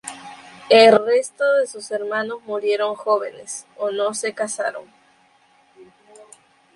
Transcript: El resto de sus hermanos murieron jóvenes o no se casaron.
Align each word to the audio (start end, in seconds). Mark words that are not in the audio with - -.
El 0.71 0.97
resto 1.05 1.57
de 1.57 1.67
sus 1.67 1.91
hermanos 1.91 2.39
murieron 2.47 2.95
jóvenes 2.95 3.67
o 3.77 3.91
no 3.91 4.15
se 4.15 4.33
casaron. 4.33 4.85